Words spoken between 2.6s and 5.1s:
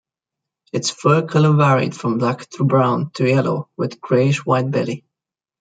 brown to yellow with a grayish-white belly.